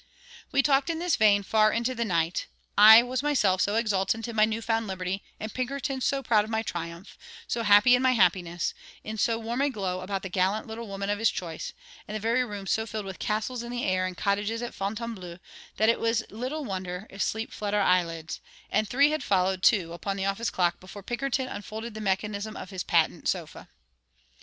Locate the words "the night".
1.93-2.47